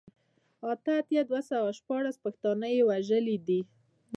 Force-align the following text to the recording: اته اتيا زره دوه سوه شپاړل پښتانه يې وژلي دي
اته 0.71 0.91
اتيا 0.99 1.21
زره 1.21 1.25
دوه 1.29 1.41
سوه 1.49 1.69
شپاړل 1.79 2.13
پښتانه 2.23 2.67
يې 2.75 2.81
وژلي 2.89 3.37
دي 3.47 3.59